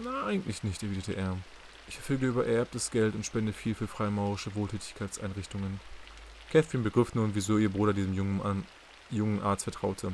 Na, 0.00 0.26
eigentlich 0.26 0.62
nicht, 0.62 0.82
erwiderte 0.82 1.14
er. 1.14 1.36
Ich 1.88 1.96
verfüge 1.96 2.26
über 2.26 2.46
ererbtes 2.46 2.90
Geld 2.90 3.14
und 3.14 3.26
spende 3.26 3.52
viel 3.52 3.74
für 3.74 3.86
freimaurische 3.86 4.54
Wohltätigkeitseinrichtungen. 4.54 5.80
Catherine 6.50 6.84
begriff 6.84 7.14
nun, 7.14 7.34
wieso 7.34 7.58
ihr 7.58 7.70
Bruder 7.70 7.92
diesem 7.92 8.14
jungen, 8.14 8.40
an, 8.42 8.64
jungen 9.10 9.42
Arzt 9.42 9.64
vertraute. 9.64 10.12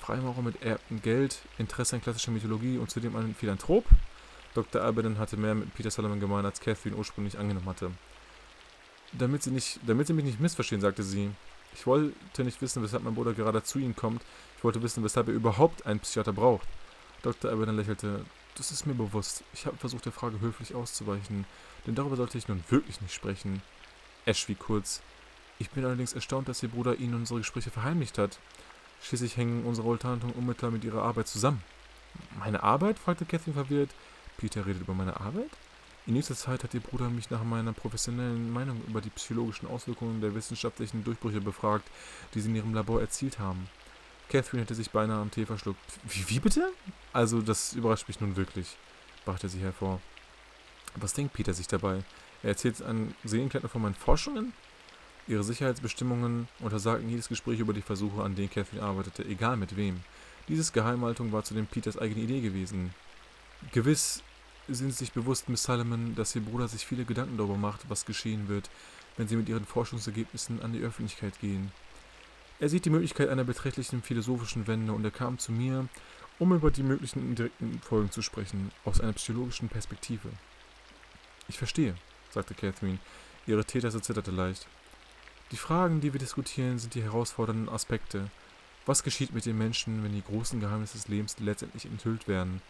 Freimaurer 0.00 0.42
mit 0.42 0.62
ererbtem 0.62 1.00
Geld, 1.00 1.38
Interesse 1.58 1.96
an 1.96 2.02
klassischer 2.02 2.30
Mythologie 2.30 2.78
und 2.78 2.90
zudem 2.90 3.16
ein 3.16 3.34
Philanthrop? 3.34 3.84
Dr. 4.54 4.82
Abaddon 4.82 5.18
hatte 5.18 5.36
mehr 5.36 5.54
mit 5.54 5.74
Peter 5.74 5.90
Solomon 5.90 6.20
gemeint, 6.20 6.46
als 6.46 6.60
Catherine 6.60 6.96
ursprünglich 6.96 7.38
angenommen 7.38 7.68
hatte. 7.68 7.90
Damit 9.12 9.42
Sie, 9.42 9.50
nicht, 9.50 9.80
damit 9.86 10.06
Sie 10.06 10.12
mich 10.12 10.24
nicht 10.24 10.40
missverstehen, 10.40 10.80
sagte 10.80 11.02
sie. 11.02 11.30
Ich 11.74 11.86
wollte 11.86 12.44
nicht 12.44 12.60
wissen, 12.60 12.82
weshalb 12.82 13.04
mein 13.04 13.14
Bruder 13.14 13.34
gerade 13.34 13.62
zu 13.62 13.78
Ihnen 13.78 13.96
kommt. 13.96 14.22
Ich 14.56 14.64
wollte 14.64 14.82
wissen, 14.82 15.04
weshalb 15.04 15.28
er 15.28 15.34
überhaupt 15.34 15.86
einen 15.86 16.00
Psychiater 16.00 16.32
braucht. 16.32 16.66
Dr. 17.22 17.50
Abaddon 17.50 17.76
lächelte. 17.76 18.24
Das 18.58 18.72
ist 18.72 18.86
mir 18.86 18.94
bewusst. 18.94 19.44
Ich 19.54 19.66
habe 19.66 19.76
versucht, 19.76 20.04
der 20.04 20.12
Frage 20.12 20.40
höflich 20.40 20.74
auszuweichen, 20.74 21.46
denn 21.86 21.94
darüber 21.94 22.16
sollte 22.16 22.38
ich 22.38 22.48
nun 22.48 22.64
wirklich 22.68 23.00
nicht 23.00 23.14
sprechen. 23.14 23.62
Ash 24.26 24.40
schwieg 24.40 24.58
kurz. 24.58 25.00
Ich 25.60 25.70
bin 25.70 25.84
allerdings 25.84 26.12
erstaunt, 26.12 26.48
dass 26.48 26.62
Ihr 26.64 26.68
Bruder 26.68 26.96
Ihnen 26.96 27.14
unsere 27.14 27.38
Gespräche 27.38 27.70
verheimlicht 27.70 28.18
hat. 28.18 28.40
Schließlich 29.00 29.36
hängen 29.36 29.64
unsere 29.64 29.86
Unterhaltungen 29.86 30.34
unmittelbar 30.34 30.72
mit 30.72 30.82
Ihrer 30.82 31.02
Arbeit 31.02 31.28
zusammen. 31.28 31.62
Meine 32.36 32.64
Arbeit? 32.64 32.98
fragte 32.98 33.24
Catherine 33.24 33.54
verwirrt. 33.54 33.90
Peter 34.38 34.66
redet 34.66 34.82
über 34.82 34.94
meine 34.94 35.20
Arbeit? 35.20 35.50
In 36.06 36.14
nächster 36.14 36.34
Zeit 36.34 36.64
hat 36.64 36.74
Ihr 36.74 36.80
Bruder 36.80 37.10
mich 37.10 37.30
nach 37.30 37.44
meiner 37.44 37.72
professionellen 37.72 38.52
Meinung 38.52 38.82
über 38.88 39.00
die 39.00 39.10
psychologischen 39.10 39.68
Auswirkungen 39.68 40.20
der 40.20 40.34
wissenschaftlichen 40.34 41.04
Durchbrüche 41.04 41.40
befragt, 41.40 41.88
die 42.34 42.40
Sie 42.40 42.48
in 42.48 42.56
Ihrem 42.56 42.74
Labor 42.74 43.00
erzielt 43.00 43.38
haben. 43.38 43.68
Catherine 44.28 44.62
hätte 44.62 44.74
sich 44.74 44.90
beinahe 44.90 45.20
am 45.20 45.30
Tee 45.30 45.46
verschluckt. 45.46 45.80
Wie, 46.04 46.28
wie 46.28 46.40
bitte? 46.40 46.72
Also, 47.12 47.40
das 47.40 47.72
überrascht 47.72 48.08
mich 48.08 48.20
nun 48.20 48.36
wirklich, 48.36 48.76
brachte 49.24 49.48
sie 49.48 49.60
hervor. 49.60 50.00
Was 50.96 51.14
denkt 51.14 51.32
Peter 51.32 51.54
sich 51.54 51.66
dabei? 51.66 52.02
Er 52.42 52.50
erzählt 52.50 52.82
an 52.82 53.14
Seenklettner 53.24 53.68
von 53.68 53.82
meinen 53.82 53.94
Forschungen? 53.94 54.52
Ihre 55.26 55.44
Sicherheitsbestimmungen 55.44 56.48
untersagten 56.60 57.08
jedes 57.08 57.28
Gespräch 57.28 57.60
über 57.60 57.72
die 57.72 57.82
Versuche, 57.82 58.22
an 58.22 58.34
denen 58.34 58.50
Catherine 58.50 58.82
arbeitete, 58.82 59.24
egal 59.24 59.56
mit 59.56 59.76
wem. 59.76 60.00
Dieses 60.48 60.72
Geheimhaltung 60.72 61.32
war 61.32 61.44
zudem 61.44 61.66
Peters 61.66 61.98
eigene 61.98 62.22
Idee 62.22 62.40
gewesen. 62.40 62.94
Gewiss, 63.72 64.22
sind 64.68 64.90
Sie 64.90 64.98
sich 64.98 65.12
bewusst, 65.12 65.48
Miss 65.48 65.62
Solomon, 65.62 66.14
dass 66.14 66.34
Ihr 66.34 66.42
Bruder 66.42 66.68
sich 66.68 66.86
viele 66.86 67.04
Gedanken 67.04 67.36
darüber 67.36 67.56
macht, 67.56 67.88
was 67.88 68.06
geschehen 68.06 68.48
wird, 68.48 68.70
wenn 69.16 69.28
Sie 69.28 69.36
mit 69.36 69.48
Ihren 69.48 69.66
Forschungsergebnissen 69.66 70.62
an 70.62 70.72
die 70.72 70.80
Öffentlichkeit 70.80 71.38
gehen. 71.40 71.72
Er 72.60 72.68
sieht 72.68 72.84
die 72.84 72.90
Möglichkeit 72.90 73.28
einer 73.28 73.44
beträchtlichen 73.44 74.02
philosophischen 74.02 74.66
Wende 74.66 74.92
und 74.92 75.04
er 75.04 75.12
kam 75.12 75.38
zu 75.38 75.52
mir, 75.52 75.88
um 76.40 76.52
über 76.52 76.72
die 76.72 76.82
möglichen 76.82 77.20
indirekten 77.20 77.80
Folgen 77.80 78.10
zu 78.10 78.20
sprechen, 78.20 78.72
aus 78.84 79.00
einer 79.00 79.12
psychologischen 79.12 79.68
Perspektive. 79.68 80.28
Ich 81.48 81.56
verstehe, 81.56 81.94
sagte 82.30 82.54
Catherine. 82.54 82.98
Ihre 83.46 83.64
Täterse 83.64 84.02
zitterte 84.02 84.32
leicht. 84.32 84.66
Die 85.52 85.56
Fragen, 85.56 86.00
die 86.00 86.12
wir 86.12 86.20
diskutieren, 86.20 86.78
sind 86.78 86.94
die 86.94 87.02
herausfordernden 87.02 87.68
Aspekte. 87.68 88.28
Was 88.86 89.04
geschieht 89.04 89.32
mit 89.32 89.46
den 89.46 89.56
Menschen, 89.56 90.02
wenn 90.02 90.12
die 90.12 90.24
großen 90.24 90.60
Geheimnisse 90.60 90.98
des 90.98 91.08
Lebens 91.08 91.36
letztendlich 91.38 91.86
enthüllt 91.86 92.26
werden? 92.26 92.60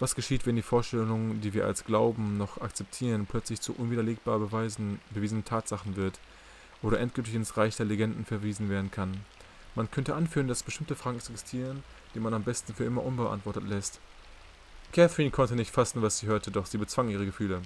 Was 0.00 0.14
geschieht, 0.14 0.44
wenn 0.44 0.56
die 0.56 0.62
Vorstellung, 0.62 1.40
die 1.40 1.54
wir 1.54 1.66
als 1.66 1.84
Glauben 1.84 2.36
noch 2.36 2.60
akzeptieren, 2.60 3.26
plötzlich 3.26 3.60
zu 3.60 3.74
unwiderlegbar 3.74 4.38
beweisen, 4.38 5.00
bewiesenen 5.10 5.44
Tatsachen 5.44 5.96
wird 5.96 6.18
oder 6.82 7.00
endgültig 7.00 7.34
ins 7.34 7.56
Reich 7.56 7.76
der 7.76 7.86
Legenden 7.86 8.24
verwiesen 8.24 8.68
werden 8.68 8.90
kann? 8.90 9.24
Man 9.74 9.90
könnte 9.90 10.14
anführen, 10.14 10.48
dass 10.48 10.62
bestimmte 10.62 10.96
Fragen 10.96 11.18
existieren, 11.18 11.82
die 12.14 12.20
man 12.20 12.34
am 12.34 12.42
besten 12.42 12.74
für 12.74 12.84
immer 12.84 13.04
unbeantwortet 13.04 13.64
lässt. 13.68 14.00
Catherine 14.92 15.30
konnte 15.30 15.54
nicht 15.54 15.70
fassen, 15.70 16.02
was 16.02 16.18
sie 16.18 16.26
hörte, 16.26 16.50
doch 16.50 16.66
sie 16.66 16.78
bezwang 16.78 17.08
ihre 17.08 17.24
Gefühle. 17.24 17.62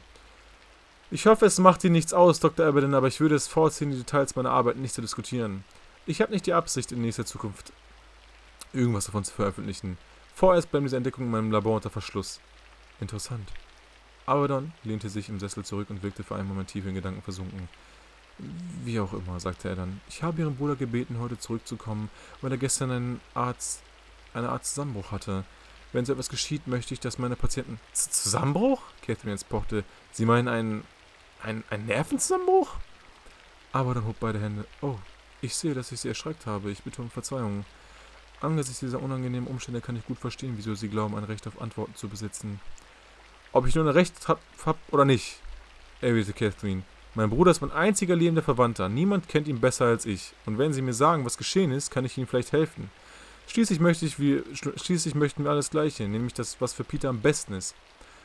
Ich 1.10 1.26
hoffe, 1.26 1.46
es 1.46 1.58
macht 1.58 1.84
Ihnen 1.84 1.92
nichts 1.92 2.12
aus, 2.12 2.40
Dr. 2.40 2.66
Abaddon, 2.66 2.94
aber 2.94 3.08
ich 3.08 3.20
würde 3.20 3.34
es 3.34 3.46
vorziehen, 3.46 3.90
die 3.90 3.96
Details 3.96 4.36
meiner 4.36 4.50
Arbeit 4.50 4.76
nicht 4.76 4.94
zu 4.94 5.00
diskutieren. 5.00 5.64
Ich 6.06 6.20
habe 6.20 6.32
nicht 6.32 6.46
die 6.46 6.52
Absicht, 6.52 6.92
in 6.92 7.02
nächster 7.02 7.24
Zukunft 7.24 7.72
irgendwas 8.72 9.06
davon 9.06 9.24
zu 9.24 9.32
veröffentlichen. 9.32 9.96
Vorerst 10.34 10.70
bleibt 10.70 10.84
diese 10.84 10.96
Entdeckung 10.96 11.26
in 11.26 11.30
meinem 11.30 11.52
Labor 11.52 11.76
unter 11.76 11.90
Verschluss. 11.90 12.40
Interessant. 13.00 13.48
Abaddon 14.26 14.72
lehnte 14.82 15.08
sich 15.08 15.28
im 15.28 15.38
Sessel 15.38 15.64
zurück 15.64 15.90
und 15.90 16.02
wirkte 16.02 16.24
für 16.24 16.34
einen 16.34 16.48
Moment 16.48 16.68
tief 16.68 16.86
in 16.86 16.94
Gedanken 16.94 17.22
versunken. 17.22 17.68
Wie 18.38 18.98
auch 19.00 19.12
immer, 19.12 19.38
sagte 19.38 19.68
er 19.68 19.76
dann. 19.76 20.00
Ich 20.08 20.22
habe 20.22 20.40
Ihren 20.40 20.56
Bruder 20.56 20.76
gebeten, 20.76 21.18
heute 21.20 21.38
zurückzukommen, 21.38 22.10
weil 22.40 22.50
er 22.50 22.58
gestern 22.58 22.90
einen 22.90 23.20
Arzt, 23.34 23.82
eine 24.32 24.48
Art 24.48 24.64
Zusammenbruch 24.66 25.12
hatte. 25.12 25.44
Wenn 25.92 26.04
so 26.04 26.12
etwas 26.12 26.28
geschieht, 26.28 26.66
möchte 26.66 26.92
ich, 26.94 27.00
dass 27.00 27.18
meine 27.18 27.36
Patienten... 27.36 27.78
Z 27.92 28.12
Zusammenbruch? 28.12 28.82
Catherine 29.02 29.32
jetzt 29.32 29.48
pochte. 29.48 29.84
Sie 30.10 30.24
meinen 30.24 30.48
einen... 30.48 30.84
einen, 31.42 31.62
einen 31.70 31.86
Nervenzusammenbruch? 31.86 32.70
Aber 33.72 33.94
dann 33.94 34.04
hob 34.04 34.16
beide 34.18 34.40
Hände. 34.40 34.66
Oh, 34.80 34.96
ich 35.40 35.54
sehe, 35.54 35.74
dass 35.74 35.92
ich 35.92 36.00
Sie 36.00 36.08
erschreckt 36.08 36.46
habe. 36.46 36.70
Ich 36.72 36.82
bitte 36.82 37.02
um 37.02 37.10
Verzeihung. 37.10 37.64
Angesichts 38.40 38.80
dieser 38.80 39.00
unangenehmen 39.00 39.48
Umstände 39.48 39.80
kann 39.80 39.94
ich 39.96 40.04
gut 40.04 40.18
verstehen, 40.18 40.54
wieso 40.56 40.74
Sie 40.74 40.88
glauben, 40.88 41.16
ein 41.16 41.24
Recht 41.24 41.46
auf 41.46 41.60
Antworten 41.60 41.94
zu 41.94 42.08
besitzen. 42.08 42.60
Ob 43.52 43.66
ich 43.68 43.76
nun 43.76 43.86
ein 43.86 43.94
Recht 43.94 44.26
hab, 44.26 44.40
hab 44.66 44.76
oder 44.90 45.04
nicht, 45.04 45.38
erwiderte 46.00 46.32
Catherine. 46.32 46.82
Mein 47.16 47.30
Bruder 47.30 47.52
ist 47.52 47.60
mein 47.60 47.70
einziger 47.70 48.16
lebender 48.16 48.42
Verwandter. 48.42 48.88
Niemand 48.88 49.28
kennt 49.28 49.46
ihn 49.46 49.60
besser 49.60 49.84
als 49.84 50.04
ich. 50.04 50.32
Und 50.46 50.58
wenn 50.58 50.72
Sie 50.72 50.82
mir 50.82 50.94
sagen, 50.94 51.24
was 51.24 51.38
geschehen 51.38 51.70
ist, 51.70 51.92
kann 51.92 52.04
ich 52.04 52.18
Ihnen 52.18 52.26
vielleicht 52.26 52.52
helfen. 52.52 52.90
Schließlich, 53.46 53.78
möchte 53.78 54.04
ich 54.04 54.18
wie, 54.18 54.42
schließlich 54.54 55.14
möchten 55.14 55.44
wir 55.44 55.50
alles 55.50 55.70
Gleiche, 55.70 56.08
nämlich 56.08 56.34
das, 56.34 56.60
was 56.60 56.72
für 56.72 56.82
Peter 56.82 57.08
am 57.08 57.20
besten 57.20 57.54
ist. 57.54 57.76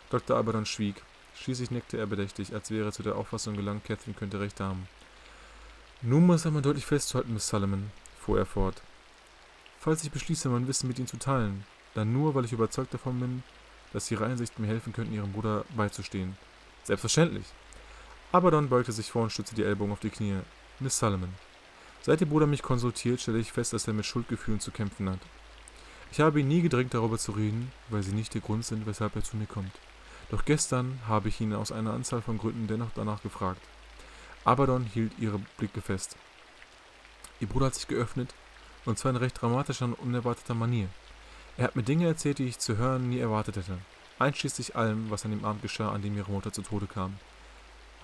Dr. 0.10 0.38
Abaddon 0.38 0.66
schwieg. 0.66 0.96
Schließlich 1.36 1.70
nickte 1.70 1.98
er 1.98 2.08
bedächtig, 2.08 2.54
als 2.54 2.72
wäre 2.72 2.86
er 2.86 2.92
zu 2.92 3.04
der 3.04 3.16
Auffassung 3.16 3.56
gelangt, 3.56 3.86
Catherine 3.86 4.18
könnte 4.18 4.40
recht 4.40 4.60
haben. 4.60 4.88
Nun 6.02 6.26
muss 6.26 6.46
er 6.46 6.52
mal 6.52 6.62
deutlich 6.62 6.86
festhalten, 6.86 7.34
Miss 7.34 7.48
Solomon, 7.48 7.92
fuhr 8.20 8.40
er 8.40 8.46
fort. 8.46 8.82
Falls 9.80 10.04
ich 10.04 10.12
beschließe, 10.12 10.50
mein 10.50 10.68
Wissen 10.68 10.88
mit 10.88 10.98
Ihnen 10.98 11.08
zu 11.08 11.18
teilen, 11.18 11.64
dann 11.94 12.12
nur, 12.12 12.34
weil 12.34 12.46
ich 12.46 12.54
überzeugt 12.54 12.94
davon 12.94 13.20
bin, 13.20 13.44
dass 13.94 14.10
Ihre 14.10 14.26
Einsichten 14.26 14.66
mir 14.66 14.72
helfen 14.72 14.94
könnten, 14.94 15.14
Ihrem 15.14 15.32
Bruder 15.32 15.64
beizustehen. 15.76 16.38
Selbstverständlich. 16.84 17.46
Abaddon 18.32 18.70
beugte 18.70 18.92
sich 18.92 19.10
vor 19.10 19.24
und 19.24 19.32
stützte 19.32 19.56
die 19.56 19.64
Ellbogen 19.64 19.92
auf 19.92 20.02
die 20.02 20.12
Knie. 20.12 20.38
Miss 20.80 21.00
Solomon. 21.00 21.34
Seit 22.04 22.22
Ihr 22.22 22.28
Bruder 22.28 22.46
mich 22.46 22.62
konsultiert, 22.62 23.20
stelle 23.20 23.40
ich 23.40 23.52
fest, 23.52 23.74
dass 23.74 23.88
er 23.88 23.94
mit 23.94 24.06
Schuldgefühlen 24.06 24.60
zu 24.60 24.70
kämpfen 24.70 25.10
hat. 25.10 25.20
Ich 26.12 26.20
habe 26.20 26.40
ihn 26.40 26.48
nie 26.48 26.62
gedrängt, 26.62 26.94
darüber 26.94 27.18
zu 27.18 27.32
reden, 27.32 27.72
weil 27.90 28.04
sie 28.04 28.14
nicht 28.14 28.36
der 28.36 28.42
Grund 28.42 28.66
sind, 28.66 28.86
weshalb 28.86 29.16
er 29.16 29.24
zu 29.24 29.36
mir 29.36 29.48
kommt. 29.48 29.72
Doch 30.30 30.46
gestern 30.46 31.00
habe 31.08 31.30
ich 31.30 31.42
ihn 31.42 31.54
aus 31.54 31.72
einer 31.72 31.92
Anzahl 31.92 32.22
von 32.22 32.38
Gründen 32.38 32.68
dennoch 32.68 32.92
danach 32.94 33.24
gefragt. 33.24 33.62
Abaddon 34.46 34.86
hielt 34.86 35.18
ihre 35.18 35.40
Blicke 35.58 35.82
fest. 35.82 36.16
Ihr 37.40 37.48
Bruder 37.48 37.68
hat 37.68 37.76
sich 37.76 37.88
geöffnet, 37.88 38.36
und 38.86 39.00
zwar 39.00 39.10
in 39.10 39.18
recht 39.18 39.42
dramatischer 39.42 39.86
und 39.86 39.94
unerwarteter 39.94 40.54
Manier. 40.54 40.90
Er 41.58 41.64
hat 41.64 41.76
mir 41.76 41.84
Dinge 41.84 42.06
erzählt, 42.06 42.38
die 42.38 42.46
ich 42.46 42.60
zu 42.60 42.78
hören 42.78 43.10
nie 43.10 43.20
erwartet 43.20 43.58
hätte, 43.58 43.80
einschließlich 44.20 44.76
allem, 44.76 45.10
was 45.10 45.26
an 45.26 45.32
dem 45.32 45.46
Abend 45.46 45.64
geschah, 45.64 45.92
an 45.92 46.04
dem 46.04 46.16
ihre 46.16 46.32
Mutter 46.32 46.54
zu 46.54 46.62
Tode 46.62 46.86
kam. 46.86 47.18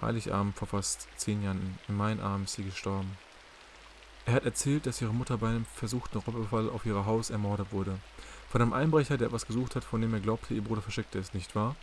Heiligabend 0.02 0.58
vor 0.58 0.68
fast 0.68 1.08
zehn 1.18 1.44
Jahren. 1.44 1.80
In 1.88 1.96
meinen 1.96 2.22
Armen 2.22 2.46
ist 2.46 2.54
sie 2.54 2.64
gestorben. 2.64 3.18
Er 4.25 4.34
hat 4.34 4.46
erzählt, 4.46 4.86
dass 4.86 5.02
ihre 5.02 5.14
Mutter 5.14 5.38
bei 5.38 5.50
einem 5.50 5.66
versuchten 5.66 6.18
Raubüberfall 6.18 6.70
auf 6.70 6.86
ihr 6.86 7.06
Haus 7.06 7.30
ermordet 7.30 7.72
wurde. 7.72 8.00
Von 8.50 8.62
einem 8.62 8.74
Einbrecher, 8.74 9.18
der 9.18 9.28
etwas 9.28 9.46
gesucht 9.46 9.75
hat, 9.75 9.84
von 9.84 10.02
dem 10.02 10.14
er 10.14 10.20
glaubte, 10.20 10.54
ihr 10.54 10.64
Bruder 10.64 10.82
versteckte 10.82 11.20
es, 11.20 11.34
nicht 11.34 11.56
wahr? 11.56 11.75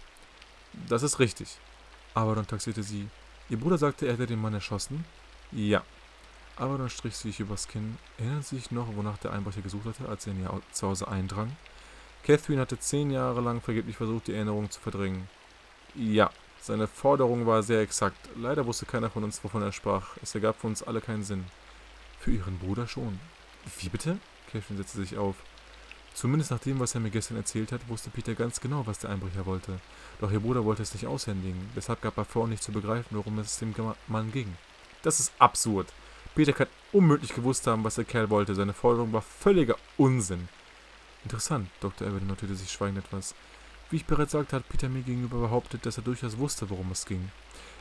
Das 0.88 1.02
ist 1.02 1.18
richtig. 1.18 1.58
Aber 2.14 2.34
dann 2.34 2.46
taxierte 2.46 2.82
sie. 2.82 3.08
Ihr 3.48 3.60
Bruder 3.60 3.78
sagte, 3.78 4.06
er 4.06 4.14
hätte 4.14 4.26
den 4.26 4.40
Mann 4.40 4.54
erschossen? 4.54 5.04
Ja. 5.52 5.82
Aber 6.56 6.78
dann 6.78 6.90
strich 6.90 7.16
sie 7.16 7.28
sich 7.28 7.40
übers 7.40 7.68
Kinn. 7.68 7.96
Erinnern 8.18 8.42
Sie 8.42 8.56
sich 8.56 8.70
noch, 8.70 8.94
wonach 8.96 9.18
der 9.18 9.32
Einbrecher 9.32 9.62
gesucht 9.62 9.86
hatte, 9.86 10.08
als 10.08 10.26
er 10.26 10.32
in 10.32 10.42
ihr 10.42 10.62
Zuhause 10.72 11.08
eindrang? 11.08 11.56
Catherine 12.24 12.60
hatte 12.60 12.78
zehn 12.78 13.10
Jahre 13.10 13.40
lang 13.40 13.60
vergeblich 13.60 13.96
versucht, 13.96 14.28
die 14.28 14.34
Erinnerung 14.34 14.70
zu 14.70 14.80
verdrängen. 14.80 15.28
Ja. 15.94 16.30
Seine 16.62 16.86
Forderung 16.86 17.44
war 17.44 17.64
sehr 17.64 17.80
exakt. 17.80 18.28
Leider 18.36 18.64
wusste 18.64 18.86
keiner 18.86 19.10
von 19.10 19.24
uns, 19.24 19.42
wovon 19.42 19.62
er 19.62 19.72
sprach. 19.72 20.16
Es 20.22 20.32
ergab 20.36 20.60
für 20.60 20.68
uns 20.68 20.84
alle 20.84 21.00
keinen 21.00 21.24
Sinn. 21.24 21.44
Für 22.20 22.30
Ihren 22.30 22.56
Bruder 22.60 22.86
schon. 22.86 23.18
Wie 23.80 23.88
bitte? 23.88 24.18
Catherine 24.46 24.78
setzte 24.78 24.98
sich 24.98 25.18
auf. 25.18 25.34
Zumindest 26.14 26.52
nach 26.52 26.60
dem, 26.60 26.78
was 26.78 26.94
er 26.94 27.00
mir 27.00 27.10
gestern 27.10 27.36
erzählt 27.36 27.72
hat, 27.72 27.88
wusste 27.88 28.10
Peter 28.10 28.36
ganz 28.36 28.60
genau, 28.60 28.86
was 28.86 29.00
der 29.00 29.10
Einbrecher 29.10 29.44
wollte. 29.44 29.80
Doch 30.20 30.30
ihr 30.30 30.38
Bruder 30.38 30.64
wollte 30.64 30.82
es 30.82 30.94
nicht 30.94 31.08
aushändigen. 31.08 31.68
Deshalb 31.74 32.00
gab 32.00 32.16
er 32.16 32.24
vor, 32.24 32.46
nicht 32.46 32.62
zu 32.62 32.70
begreifen, 32.70 33.16
worum 33.16 33.40
es 33.40 33.58
dem 33.58 33.74
Mann 34.06 34.30
ging. 34.30 34.56
Das 35.02 35.18
ist 35.18 35.32
absurd. 35.40 35.92
Peter 36.36 36.52
kann 36.52 36.68
unmöglich 36.92 37.34
gewusst 37.34 37.66
haben, 37.66 37.82
was 37.82 37.96
der 37.96 38.04
Kerl 38.04 38.30
wollte. 38.30 38.54
Seine 38.54 38.72
Forderung 38.72 39.12
war 39.12 39.22
völliger 39.22 39.74
Unsinn. 39.96 40.48
Interessant, 41.24 41.68
Dr. 41.80 42.06
Evan 42.06 42.28
notierte 42.28 42.54
sich 42.54 42.70
schweigend 42.70 42.98
etwas. 42.98 43.34
Wie 43.92 43.96
ich 43.96 44.06
bereits 44.06 44.32
sagte, 44.32 44.56
hat 44.56 44.66
Peter 44.70 44.88
mir 44.88 45.02
gegenüber 45.02 45.38
behauptet, 45.38 45.84
dass 45.84 45.98
er 45.98 46.02
durchaus 46.02 46.38
wusste, 46.38 46.70
worum 46.70 46.90
es 46.92 47.04
ging. 47.04 47.30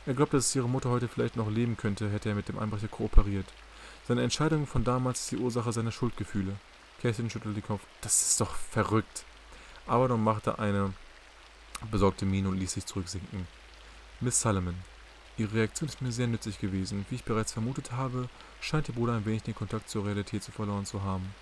Er 0.06 0.14
glaubte, 0.14 0.36
dass 0.36 0.54
ihre 0.54 0.68
Mutter 0.68 0.90
heute 0.90 1.08
vielleicht 1.08 1.38
noch 1.38 1.50
leben 1.50 1.78
könnte, 1.78 2.12
hätte 2.12 2.28
er 2.28 2.36
mit 2.36 2.50
dem 2.50 2.60
Einbrecher 2.60 2.90
kooperiert. 2.90 3.46
Seine 4.06 4.22
Entscheidung 4.22 4.68
von 4.68 4.84
damals 4.84 5.22
ist 5.22 5.32
die 5.32 5.38
Ursache 5.38 5.72
seiner 5.72 5.94
Schuldgefühle. 5.94 6.58
Kerstin 7.00 7.30
schüttelte 7.30 7.62
den 7.62 7.66
Kopf. 7.66 7.80
Das 8.02 8.24
ist 8.24 8.42
doch 8.42 8.54
verrückt. 8.56 9.24
Aber 9.88 10.10
dann 10.10 10.22
machte 10.22 10.60
eine 10.60 10.92
besorgte 11.90 12.26
Miene 12.26 12.50
und 12.50 12.60
ließ 12.60 12.74
sich 12.74 12.86
zurücksinken. 12.86 13.48
Miss 14.20 14.42
Solomon. 14.42 14.76
Ihre 15.38 15.54
Reaktion 15.54 15.88
ist 15.88 16.02
mir 16.02 16.12
sehr 16.12 16.28
nützlich 16.28 16.60
gewesen. 16.60 17.06
Wie 17.10 17.16
ich 17.16 17.24
bereits 17.24 17.54
vermutet 17.54 17.94
habe, 17.94 18.28
scheint 18.60 18.90
Ihr 18.90 18.96
Bruder 18.96 19.14
ein 19.14 19.26
wenig 19.26 19.44
den 19.44 19.56
Kontakt 19.56 19.90
zur 19.90 20.06
Realität 20.06 20.44
zu 20.44 20.52
verloren 20.52 20.86
zu 20.86 21.04
haben. 21.04 21.34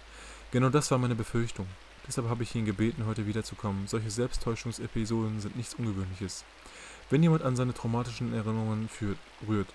Genau 0.51 0.69
das 0.69 0.91
war 0.91 0.99
meine 0.99 1.15
Befürchtung. 1.15 1.65
Deshalb 2.09 2.27
habe 2.27 2.41
ich 2.41 2.55
ihn 2.55 2.65
gebeten, 2.65 3.05
heute 3.05 3.27
wiederzukommen. 3.27 3.87
Solche 3.87 4.09
Selbsttäuschungsepisoden 4.09 5.41
sind 5.41 5.55
nichts 5.55 5.75
Ungewöhnliches. 5.75 6.43
Wenn 7.11 7.21
jemand 7.21 7.43
an 7.43 7.55
seine 7.55 7.71
traumatischen 7.71 8.33
Erinnerungen 8.33 8.89
führt, 8.89 9.19
rührt. 9.47 9.67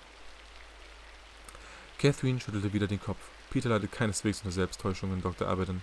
Catherine 1.97 2.41
schüttelte 2.41 2.73
wieder 2.73 2.87
den 2.87 3.01
Kopf. 3.01 3.19
Peter 3.51 3.69
leidet 3.69 3.93
keineswegs 3.93 4.39
unter 4.39 4.51
Selbsttäuschungen, 4.51 5.21
Dr. 5.21 5.47
Abaddon. 5.47 5.81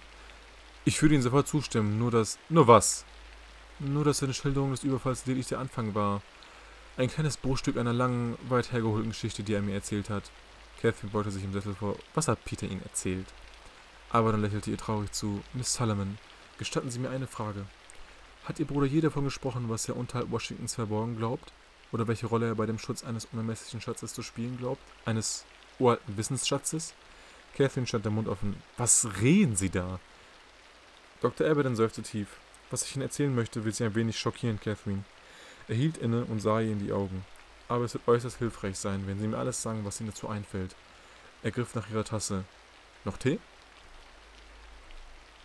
Ich 0.84 1.00
würde 1.00 1.14
Ihnen 1.14 1.22
sofort 1.22 1.48
zustimmen, 1.48 1.98
nur 1.98 2.10
dass... 2.10 2.38
Nur 2.50 2.68
was? 2.68 3.06
Nur, 3.78 4.04
dass 4.04 4.18
seine 4.18 4.34
Schilderung 4.34 4.72
des 4.72 4.84
Überfalls 4.84 5.24
lediglich 5.24 5.48
der 5.48 5.58
Anfang 5.58 5.94
war. 5.94 6.20
Ein 6.98 7.08
kleines 7.08 7.38
Bruchstück 7.38 7.78
einer 7.78 7.94
langen, 7.94 8.36
weit 8.50 8.72
hergeholten 8.72 9.12
Geschichte, 9.12 9.42
die 9.42 9.54
er 9.54 9.62
mir 9.62 9.72
erzählt 9.72 10.10
hat. 10.10 10.30
Catherine 10.82 11.12
beugte 11.12 11.30
sich 11.30 11.44
im 11.44 11.54
Sessel 11.54 11.74
vor. 11.74 11.96
Was 12.12 12.28
hat 12.28 12.44
Peter 12.44 12.66
Ihnen 12.66 12.82
erzählt? 12.82 13.32
Abaddon 14.10 14.42
lächelte 14.42 14.70
ihr 14.70 14.76
traurig 14.76 15.12
zu. 15.12 15.42
Miss 15.54 15.72
Solomon, 15.72 16.18
Gestatten 16.62 16.92
Sie 16.92 17.00
mir 17.00 17.10
eine 17.10 17.26
Frage. 17.26 17.66
Hat 18.44 18.60
Ihr 18.60 18.66
Bruder 18.68 18.86
je 18.86 19.00
davon 19.00 19.24
gesprochen, 19.24 19.68
was 19.68 19.88
er 19.88 19.96
unterhalb 19.96 20.30
Washingtons 20.30 20.76
verborgen 20.76 21.16
glaubt? 21.16 21.52
Oder 21.90 22.06
welche 22.06 22.28
Rolle 22.28 22.46
er 22.46 22.54
bei 22.54 22.66
dem 22.66 22.78
Schutz 22.78 23.02
eines 23.02 23.24
unermesslichen 23.32 23.80
Schatzes 23.80 24.14
zu 24.14 24.22
spielen 24.22 24.58
glaubt? 24.58 24.80
Eines 25.04 25.44
uralten 25.80 26.16
Wissensschatzes? 26.16 26.94
Catherine 27.56 27.88
stand 27.88 28.04
der 28.04 28.12
Mund 28.12 28.28
offen. 28.28 28.54
Was 28.76 29.08
reden 29.20 29.56
Sie 29.56 29.70
da? 29.70 29.98
Dr. 31.20 31.50
Abaddon 31.50 31.74
seufzte 31.74 32.02
tief. 32.02 32.28
Was 32.70 32.84
ich 32.84 32.94
Ihnen 32.94 33.02
erzählen 33.02 33.34
möchte, 33.34 33.64
will 33.64 33.74
Sie 33.74 33.82
ein 33.82 33.96
wenig 33.96 34.16
schockieren, 34.16 34.60
Catherine. 34.60 35.02
Er 35.66 35.74
hielt 35.74 35.98
inne 35.98 36.26
und 36.26 36.38
sah 36.38 36.60
ihr 36.60 36.70
in 36.70 36.78
die 36.78 36.92
Augen. 36.92 37.24
Aber 37.66 37.86
es 37.86 37.94
wird 37.94 38.06
äußerst 38.06 38.38
hilfreich 38.38 38.78
sein, 38.78 39.02
wenn 39.08 39.18
Sie 39.18 39.26
mir 39.26 39.38
alles 39.38 39.60
sagen, 39.60 39.84
was 39.84 40.00
Ihnen 40.00 40.10
dazu 40.10 40.28
einfällt. 40.28 40.76
Er 41.42 41.50
griff 41.50 41.74
nach 41.74 41.90
ihrer 41.90 42.04
Tasse. 42.04 42.44
Noch 43.04 43.16
Tee? 43.16 43.40